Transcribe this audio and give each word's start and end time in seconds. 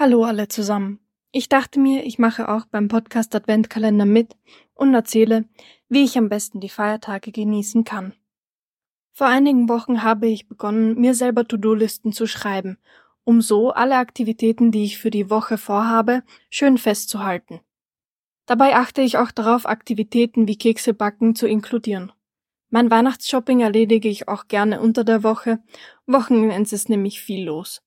Hallo 0.00 0.22
alle 0.22 0.46
zusammen. 0.46 1.00
Ich 1.32 1.48
dachte 1.48 1.80
mir, 1.80 2.06
ich 2.06 2.20
mache 2.20 2.48
auch 2.48 2.66
beim 2.66 2.86
Podcast 2.86 3.34
Adventkalender 3.34 4.06
mit 4.06 4.36
und 4.74 4.94
erzähle, 4.94 5.46
wie 5.88 6.04
ich 6.04 6.16
am 6.16 6.28
besten 6.28 6.60
die 6.60 6.68
Feiertage 6.68 7.32
genießen 7.32 7.82
kann. 7.82 8.12
Vor 9.10 9.26
einigen 9.26 9.68
Wochen 9.68 10.04
habe 10.04 10.28
ich 10.28 10.46
begonnen, 10.46 10.94
mir 11.00 11.16
selber 11.16 11.48
To-Do-Listen 11.48 12.12
zu 12.12 12.28
schreiben, 12.28 12.78
um 13.24 13.40
so 13.40 13.72
alle 13.72 13.96
Aktivitäten, 13.96 14.70
die 14.70 14.84
ich 14.84 14.98
für 14.98 15.10
die 15.10 15.30
Woche 15.30 15.58
vorhabe, 15.58 16.22
schön 16.48 16.78
festzuhalten. 16.78 17.58
Dabei 18.46 18.76
achte 18.76 19.02
ich 19.02 19.18
auch 19.18 19.32
darauf, 19.32 19.66
Aktivitäten 19.66 20.46
wie 20.46 20.58
Kekse 20.58 20.94
backen 20.94 21.34
zu 21.34 21.48
inkludieren. 21.48 22.12
Mein 22.70 22.88
Weihnachtsshopping 22.88 23.62
erledige 23.62 24.08
ich 24.08 24.28
auch 24.28 24.46
gerne 24.46 24.80
unter 24.80 25.02
der 25.02 25.24
Woche, 25.24 25.58
Wochenends 26.06 26.72
ist 26.72 26.88
nämlich 26.88 27.20
viel 27.20 27.44
los. 27.44 27.82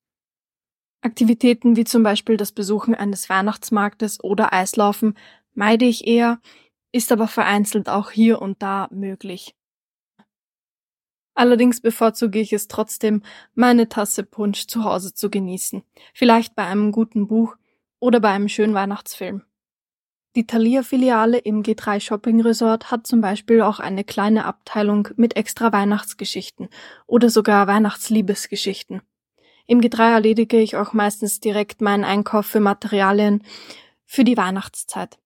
Aktivitäten 1.01 1.75
wie 1.75 1.83
zum 1.83 2.03
Beispiel 2.03 2.37
das 2.37 2.51
Besuchen 2.51 2.93
eines 2.93 3.27
Weihnachtsmarktes 3.29 4.23
oder 4.23 4.53
Eislaufen 4.53 5.17
meide 5.53 5.85
ich 5.85 6.07
eher, 6.07 6.39
ist 6.91 7.11
aber 7.11 7.27
vereinzelt 7.27 7.89
auch 7.89 8.11
hier 8.11 8.41
und 8.41 8.61
da 8.61 8.87
möglich. 8.91 9.55
Allerdings 11.33 11.81
bevorzuge 11.81 12.39
ich 12.39 12.53
es 12.53 12.67
trotzdem, 12.67 13.23
meine 13.55 13.89
Tasse 13.89 14.23
Punsch 14.23 14.67
zu 14.67 14.83
Hause 14.83 15.13
zu 15.13 15.29
genießen, 15.29 15.81
vielleicht 16.13 16.55
bei 16.55 16.65
einem 16.65 16.91
guten 16.91 17.27
Buch 17.27 17.55
oder 17.99 18.19
bei 18.19 18.29
einem 18.29 18.49
schönen 18.49 18.73
Weihnachtsfilm. 18.73 19.43
Die 20.35 20.45
Thalia-Filiale 20.45 21.39
im 21.39 21.63
G3 21.63 21.99
Shopping 21.99 22.41
Resort 22.41 22.91
hat 22.91 23.07
zum 23.07 23.21
Beispiel 23.21 23.61
auch 23.61 23.79
eine 23.79 24.03
kleine 24.03 24.45
Abteilung 24.45 25.09
mit 25.15 25.35
extra 25.35 25.73
Weihnachtsgeschichten 25.73 26.69
oder 27.05 27.29
sogar 27.29 27.67
Weihnachtsliebesgeschichten. 27.67 29.01
Im 29.67 29.81
G3 29.81 30.13
erledige 30.13 30.59
ich 30.59 30.75
auch 30.75 30.93
meistens 30.93 31.39
direkt 31.39 31.81
meinen 31.81 32.03
Einkauf 32.03 32.45
für 32.45 32.59
Materialien 32.59 33.43
für 34.05 34.23
die 34.23 34.37
Weihnachtszeit. 34.37 35.19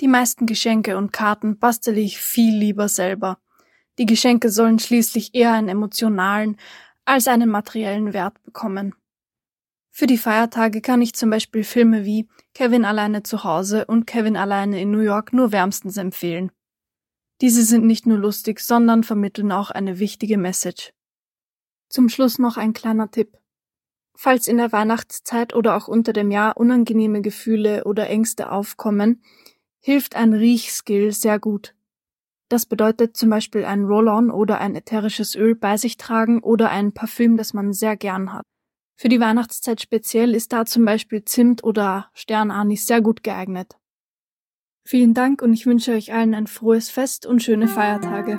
Die 0.00 0.08
meisten 0.08 0.46
Geschenke 0.46 0.96
und 0.96 1.12
Karten 1.12 1.58
bastele 1.58 2.00
ich 2.00 2.18
viel 2.18 2.56
lieber 2.56 2.88
selber. 2.88 3.38
Die 3.98 4.06
Geschenke 4.06 4.50
sollen 4.50 4.78
schließlich 4.78 5.34
eher 5.34 5.52
einen 5.52 5.68
emotionalen 5.68 6.56
als 7.04 7.28
einen 7.28 7.50
materiellen 7.50 8.12
Wert 8.12 8.42
bekommen. 8.42 8.94
Für 9.90 10.08
die 10.08 10.18
Feiertage 10.18 10.80
kann 10.80 11.02
ich 11.02 11.14
zum 11.14 11.30
Beispiel 11.30 11.62
Filme 11.62 12.04
wie 12.04 12.26
Kevin 12.54 12.84
alleine 12.84 13.22
zu 13.22 13.44
Hause 13.44 13.84
und 13.84 14.06
Kevin 14.06 14.36
alleine 14.36 14.80
in 14.80 14.90
New 14.90 14.98
York 14.98 15.32
nur 15.32 15.52
wärmstens 15.52 15.96
empfehlen. 15.96 16.50
Diese 17.40 17.62
sind 17.62 17.86
nicht 17.86 18.06
nur 18.06 18.18
lustig, 18.18 18.58
sondern 18.58 19.04
vermitteln 19.04 19.52
auch 19.52 19.70
eine 19.70 20.00
wichtige 20.00 20.38
Message. 20.38 20.92
Zum 21.88 22.08
Schluss 22.08 22.38
noch 22.38 22.56
ein 22.56 22.72
kleiner 22.72 23.10
Tipp. 23.10 23.38
Falls 24.16 24.46
in 24.46 24.58
der 24.58 24.72
Weihnachtszeit 24.72 25.54
oder 25.54 25.76
auch 25.76 25.88
unter 25.88 26.12
dem 26.12 26.30
Jahr 26.30 26.56
unangenehme 26.56 27.20
Gefühle 27.20 27.84
oder 27.84 28.08
Ängste 28.08 28.50
aufkommen, 28.50 29.22
hilft 29.80 30.16
ein 30.16 30.32
Riechskill 30.32 31.12
sehr 31.12 31.38
gut. 31.38 31.74
Das 32.48 32.66
bedeutet 32.66 33.16
zum 33.16 33.30
Beispiel 33.30 33.64
ein 33.64 33.84
Roll-on 33.84 34.30
oder 34.30 34.60
ein 34.60 34.76
ätherisches 34.76 35.34
Öl 35.34 35.54
bei 35.54 35.76
sich 35.76 35.96
tragen 35.96 36.40
oder 36.40 36.70
ein 36.70 36.92
Parfüm, 36.92 37.36
das 37.36 37.54
man 37.54 37.72
sehr 37.72 37.96
gern 37.96 38.32
hat. 38.32 38.44
Für 38.96 39.08
die 39.08 39.20
Weihnachtszeit 39.20 39.80
speziell 39.80 40.34
ist 40.34 40.52
da 40.52 40.64
zum 40.64 40.84
Beispiel 40.84 41.24
Zimt 41.24 41.64
oder 41.64 42.10
Sternanis 42.14 42.86
sehr 42.86 43.00
gut 43.00 43.22
geeignet. 43.22 43.76
Vielen 44.86 45.14
Dank 45.14 45.42
und 45.42 45.52
ich 45.52 45.66
wünsche 45.66 45.92
euch 45.92 46.12
allen 46.12 46.34
ein 46.34 46.46
frohes 46.46 46.90
Fest 46.90 47.26
und 47.26 47.42
schöne 47.42 47.68
Feiertage. 47.68 48.38